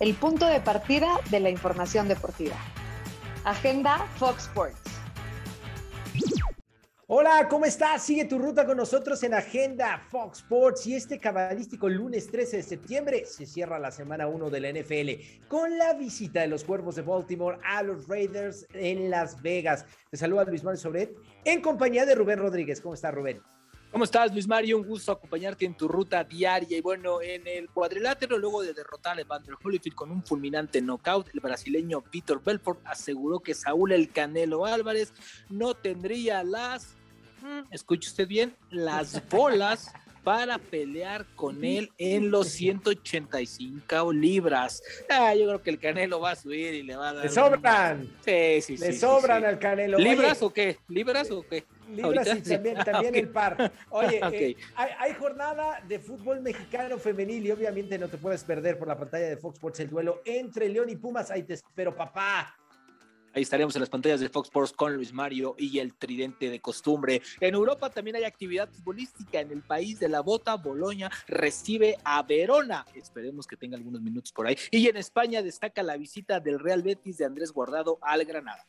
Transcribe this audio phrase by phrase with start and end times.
[0.00, 2.56] el punto de partida de la información deportiva.
[3.44, 4.80] Agenda Fox Sports.
[7.10, 8.02] Hola, ¿cómo estás?
[8.02, 12.62] Sigue tu ruta con nosotros en Agenda Fox Sports y este cabalístico lunes 13 de
[12.62, 16.96] septiembre se cierra la semana 1 de la NFL con la visita de los Cuervos
[16.96, 19.86] de Baltimore a los Raiders en Las Vegas.
[20.10, 22.82] Te saluda Luis Manuel Sobret en compañía de Rubén Rodríguez.
[22.82, 23.40] ¿Cómo está Rubén?
[23.90, 24.76] ¿Cómo estás, Luis Mario?
[24.76, 26.76] Un gusto acompañarte en tu ruta diaria.
[26.76, 31.28] Y bueno, en el cuadrilátero, luego de derrotar a Evander Holyfield con un fulminante knockout,
[31.32, 35.12] el brasileño Vitor Belfort aseguró que Saúl El Canelo Álvarez
[35.48, 36.98] no tendría las
[37.42, 39.92] Mm, escuche usted bien, las bolas
[40.24, 44.82] para pelear con él en los 185 libras.
[45.08, 47.24] Ah, yo creo que el Canelo va a subir y le va a dar.
[47.24, 48.10] ¡Le sobran!
[48.24, 48.84] Sí, sí, sí.
[48.84, 49.98] Le sobran al Canelo.
[49.98, 50.78] ¿Libras o qué?
[50.88, 51.64] ¿Libras o qué?
[51.88, 53.72] Libras y también, también el par.
[53.90, 58.78] Oye, eh, hay, hay, jornada de fútbol mexicano femenil y obviamente no te puedes perder
[58.78, 61.30] por la pantalla de Fox Sports el duelo entre León y Pumas.
[61.30, 62.54] Ahí te espero, papá.
[63.34, 66.60] Ahí estaremos en las pantallas de Fox Sports con Luis Mario y el tridente de
[66.60, 67.22] costumbre.
[67.40, 69.40] En Europa también hay actividad futbolística.
[69.40, 72.86] En el país de la bota, Boloña recibe a Verona.
[72.94, 74.56] Esperemos que tenga algunos minutos por ahí.
[74.70, 78.64] Y en España destaca la visita del Real Betis de Andrés Guardado al Granada.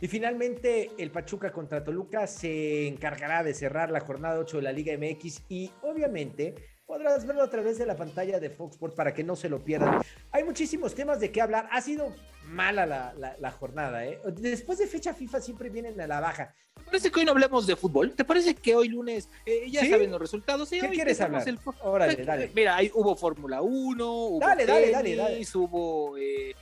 [0.00, 4.72] Y finalmente, el Pachuca contra Toluca se encargará de cerrar la jornada 8 de la
[4.72, 6.54] Liga MX y obviamente
[6.86, 9.62] podrás verlo a través de la pantalla de Fox Sports para que no se lo
[9.64, 10.00] pierdan.
[10.30, 11.68] Hay muchísimos temas de qué hablar.
[11.72, 12.14] Ha sido
[12.46, 14.20] mala la, jornada, ¿eh?
[14.36, 16.54] Después de fecha FIFA siempre vienen a la baja.
[16.76, 18.14] ¿Te parece que hoy no hablemos de fútbol?
[18.14, 20.70] ¿Te parece que hoy lunes eh, ya saben los resultados?
[20.70, 21.46] ¿Qué quieres hablar?
[21.46, 21.58] El...
[21.82, 22.50] Órale, dale.
[22.54, 25.46] Mira, ahí hubo Fórmula 1, hubo dale, dale, dale, dale.
[25.54, 26.16] hubo...
[26.16, 26.54] Eh,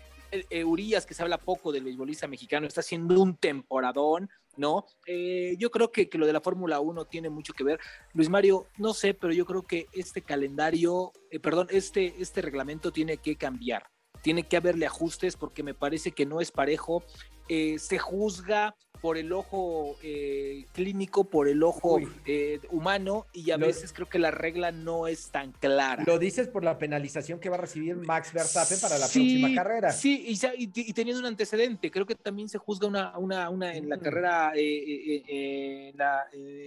[0.65, 4.87] Urias, que se habla poco del beisbolista mexicano, está haciendo un temporadón, ¿no?
[5.07, 7.81] Eh, yo creo que, que, lo de la Fórmula 1 tiene mucho que ver.
[8.15, 12.93] Luis Mario, no sé, pero yo creo que este calendario, eh, perdón, este, este reglamento
[12.93, 13.87] tiene que cambiar.
[14.23, 17.05] Tiene que haberle ajustes porque me parece que no es parejo.
[17.49, 18.75] Eh, se juzga
[19.07, 24.19] por el ojo eh, clínico, por el ojo eh, humano, y a veces creo que
[24.19, 26.03] la regla no es tan clara.
[26.05, 29.93] Lo dices por la penalización que va a recibir Max Verstappen para la próxima carrera.
[29.93, 33.97] Sí, y, teniendo un antecedente, creo que también se juzga una, una, una en la
[33.97, 34.01] mm.
[34.01, 36.25] carrera, eh, la,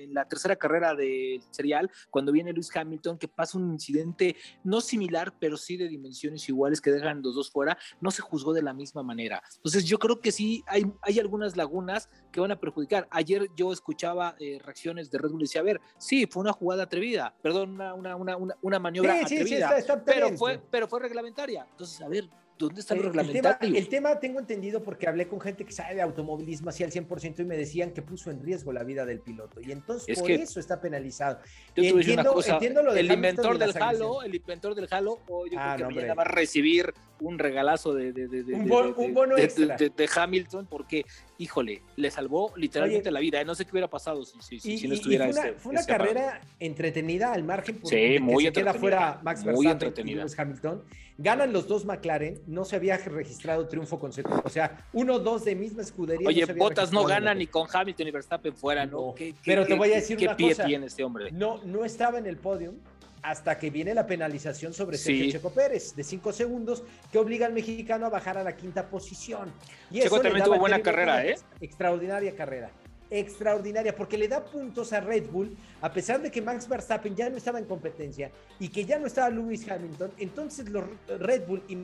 [0.07, 5.33] la, tercera carrera del serial, cuando viene Luis Hamilton, que pasa un incidente no similar,
[5.37, 8.71] pero sí de dimensiones iguales que dejan los dos fuera, no se juzgó de la
[8.71, 9.43] misma manera.
[9.57, 13.07] Entonces yo creo que sí hay, hay algunas lagunas que van a perjudicar.
[13.11, 16.53] Ayer yo escuchaba eh, reacciones de Red Bull y decía, a ver, sí, fue una
[16.53, 19.75] jugada atrevida, perdón, una, una, una, una maniobra atrevida,
[20.05, 21.65] pero, fue, pero fue reglamentaria.
[21.71, 22.29] Entonces, a ver,
[22.59, 23.77] ¿Dónde está el, reglamentario?
[23.77, 27.39] El tema, tengo entendido porque hablé con gente que sabe de automovilismo así al 100%
[27.39, 29.61] y me decían que puso en riesgo la vida del piloto.
[29.61, 31.39] Y entonces por eso está penalizado.
[31.73, 35.75] Yo entiendo, una cosa, lo el inventor del Halo, el inventor del Halo, yo ah,
[35.77, 38.67] creo que mañana va a recibir un regalazo de, de, de, un,
[39.13, 39.75] bono extra.
[39.75, 41.05] de, Hamilton porque,
[41.37, 43.41] híjole, le salvó literalmente la vida.
[43.41, 43.45] ¿eh?
[43.45, 45.91] No sé qué hubiera pasado si, si, no estuviera fue una, este, fue una este
[45.91, 50.83] carrera entretenida al margen porque sí, muy se queda fuera Max Verstappen y Lewis Hamilton.
[51.17, 54.41] Ganan los dos McLaren, no se había registrado triunfo consecutivo.
[54.45, 56.25] O sea, uno, dos de misma escudería.
[56.25, 59.13] Oye, Botas no gana ni con Hamilton y Verstappen fuera, ¿no?
[59.43, 61.31] pero te voy a decir una pie tiene este hombre?
[61.31, 62.73] No, no estaba en el podio
[63.21, 67.53] hasta que viene la penalización sobre Sergio Checo Pérez de cinco segundos que obliga al
[67.53, 69.51] mexicano a bajar a la quinta posición.
[69.91, 71.35] Y Checo también tuvo buena carrera, ¿eh?
[71.59, 72.71] Extraordinaria carrera
[73.09, 77.29] extraordinaria porque le da puntos a Red Bull, a pesar de que Max Verstappen ya
[77.29, 81.63] no estaba en competencia y que ya no estaba Lewis Hamilton, entonces los Red Bull
[81.67, 81.75] y,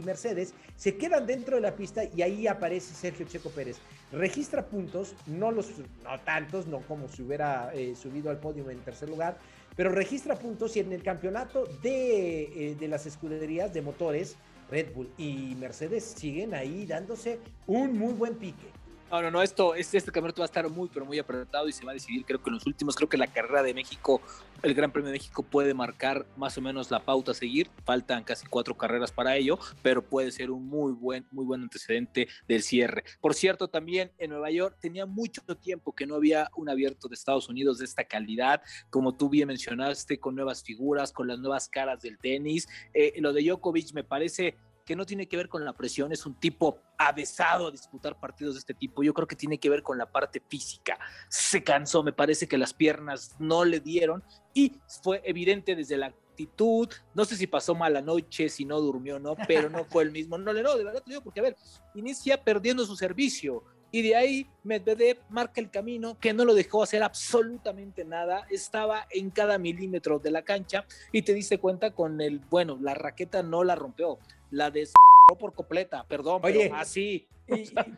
[0.00, 3.76] Mercedes se quedan dentro de la pista y ahí aparece Sergio Checo Pérez.
[4.12, 8.80] Registra puntos, no los no tantos, no como si hubiera eh, subido al podio en
[8.80, 9.38] tercer lugar,
[9.76, 14.36] pero registra puntos y en el campeonato de, eh, de las escuderías de motores,
[14.70, 18.66] Red Bull y Mercedes siguen ahí dándose un muy buen pique.
[19.10, 21.72] No, no, no, esto, este, este campeonato va a estar muy, pero muy apretado y
[21.72, 24.22] se va a decidir, creo que en los últimos, creo que la carrera de México,
[24.62, 27.68] el Gran Premio de México puede marcar más o menos la pauta a seguir.
[27.84, 32.28] Faltan casi cuatro carreras para ello, pero puede ser un muy buen, muy buen antecedente
[32.46, 33.02] del cierre.
[33.20, 37.16] Por cierto, también en Nueva York tenía mucho tiempo que no había un abierto de
[37.16, 41.68] Estados Unidos de esta calidad, como tú bien mencionaste, con nuevas figuras, con las nuevas
[41.68, 42.68] caras del tenis.
[42.94, 44.54] Eh, lo de Djokovic me parece
[44.84, 48.54] que no tiene que ver con la presión, es un tipo avesado a disputar partidos
[48.54, 49.02] de este tipo.
[49.02, 50.98] Yo creo que tiene que ver con la parte física.
[51.28, 54.22] Se cansó, me parece que las piernas no le dieron
[54.54, 56.88] y fue evidente desde la actitud.
[57.14, 60.38] No sé si pasó mala noche, si no durmió, no, pero no fue el mismo.
[60.38, 61.56] No, no, de verdad te digo, porque a ver,
[61.94, 66.82] inicia perdiendo su servicio Y de ahí Medvedev marca el camino que no lo dejó
[66.82, 68.46] hacer absolutamente nada.
[68.50, 72.94] Estaba en cada milímetro de la cancha y te diste cuenta con el, bueno, la
[72.94, 74.18] raqueta no la rompió,
[74.50, 74.92] la des
[75.38, 77.26] por completa, perdón, pero así.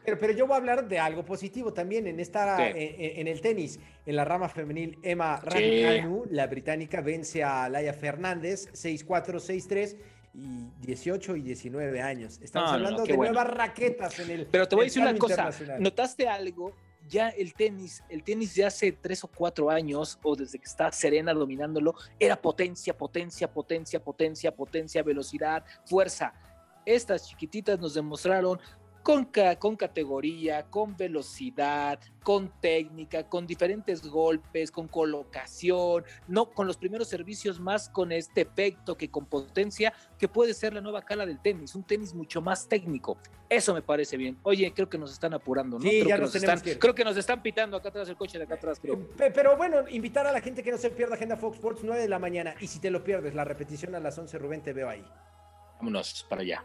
[0.04, 3.80] pero, yo voy a hablar de algo positivo también en esta en, el tenis.
[4.06, 9.06] En la rama femenil, Emma Raducanu, la británica, vence a Laia Fernández 6-4,
[9.40, 9.96] 6-3
[10.34, 12.38] y 18 y 19 años.
[12.43, 14.46] Estamos hablando de nuevas raquetas en el.
[14.46, 15.50] Pero te voy a decir una cosa.
[15.79, 16.75] ¿Notaste algo?
[17.08, 20.90] Ya el tenis, el tenis de hace tres o cuatro años, o desde que está
[20.93, 26.32] Serena dominándolo, era potencia, potencia, potencia, potencia, potencia, velocidad, fuerza.
[26.87, 28.58] Estas chiquititas nos demostraron
[29.02, 36.76] con, con categoría, con velocidad, con técnica, con diferentes golpes, con colocación, no con los
[36.76, 41.26] primeros servicios más con este efecto que con potencia, que puede ser la nueva cara
[41.26, 43.19] del tenis, un tenis mucho más técnico.
[43.49, 44.38] Eso me parece bien.
[44.44, 45.82] Oye, creo que nos están apurando, ¿no?
[45.82, 48.16] Sí, creo, ya que nos están, que creo que nos están pitando acá atrás el
[48.16, 49.08] coche de acá atrás, creo.
[49.16, 52.08] Pero bueno, invitar a la gente que no se pierda Agenda Fox Sports 9 de
[52.08, 54.88] la mañana y si te lo pierdes, la repetición a las 11, Rubén, te veo
[54.88, 55.05] ahí.
[55.78, 56.64] Vámonos para allá.